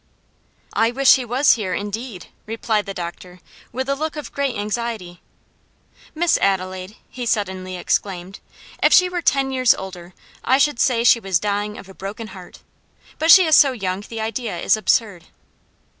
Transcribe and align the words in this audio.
"I 0.73 0.89
wish 0.89 1.15
he 1.15 1.23
was 1.25 1.51
here, 1.51 1.75
indeed," 1.75 2.29
replied 2.47 2.87
the 2.87 2.93
doctor, 2.95 3.39
with 3.71 3.87
a 3.87 3.93
look 3.93 4.15
of 4.15 4.31
great 4.31 4.55
anxiety. 4.57 5.21
"Miss 6.15 6.39
Adelaide," 6.39 6.97
he 7.07 7.27
suddenly 7.27 7.75
exclaimed, 7.77 8.39
"if 8.81 8.93
she 8.93 9.09
were 9.09 9.21
ten 9.21 9.51
years 9.51 9.75
older 9.75 10.15
I 10.43 10.57
should 10.57 10.79
say 10.79 11.03
she 11.03 11.19
was 11.19 11.37
dying 11.37 11.77
of 11.77 11.87
a 11.87 11.93
broken 11.93 12.29
heart, 12.29 12.61
but 13.19 13.29
she 13.29 13.45
is 13.45 13.55
so 13.55 13.73
young 13.73 13.99
the 14.01 14.19
idea 14.21 14.57
is 14.57 14.75
absurd." 14.75 15.25